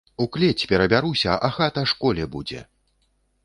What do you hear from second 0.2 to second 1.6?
У клець перабяруся, а